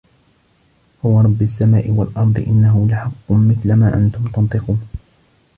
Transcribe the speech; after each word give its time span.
فَوَرَبِّ 1.01 1.41
السَّماءِ 1.41 1.91
وَالأَرضِ 1.91 2.39
إِنَّهُ 2.39 2.87
لَحَقٌّ 2.87 3.31
مِثلَ 3.31 3.73
ما 3.75 3.93
أَنَّكُم 3.95 4.27
تَنطِقونَ 4.27 4.79